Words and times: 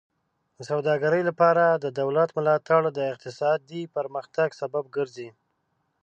د 0.57 0.59
سوداګرۍ 0.69 1.21
لپاره 1.29 1.63
د 1.83 1.85
دولت 2.01 2.29
ملاتړ 2.37 2.81
د 2.93 2.99
اقتصادي 3.11 3.83
پرمختګ 3.95 4.49
سبب 4.61 4.83
ګرځي. 4.95 5.29